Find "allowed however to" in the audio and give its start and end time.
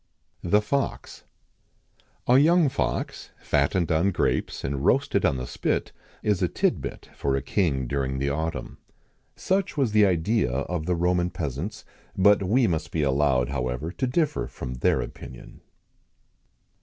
13.03-14.07